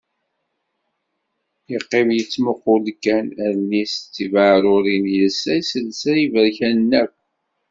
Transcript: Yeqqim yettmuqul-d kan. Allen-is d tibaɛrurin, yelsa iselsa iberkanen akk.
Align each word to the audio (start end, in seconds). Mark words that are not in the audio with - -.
Yeqqim 1.71 2.09
yettmuqul-d 2.17 2.87
kan. 3.03 3.25
Allen-is 3.45 3.93
d 3.99 4.05
tibaɛrurin, 4.13 5.05
yelsa 5.15 5.51
iselsa 5.59 6.11
iberkanen 6.25 6.91
akk. 7.01 7.15